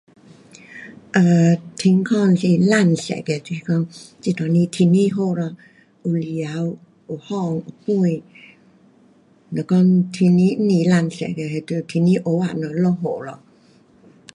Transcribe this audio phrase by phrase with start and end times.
[1.15, 3.87] um 天空是蓝色的，是讲
[4.19, 5.55] 这阵时天气好咯，
[6.01, 6.75] 有太阳。
[7.07, 8.23] 有风，有屁，
[9.51, 13.39] 若讲天气不蓝色的，天气黑暗咯，落雨咯。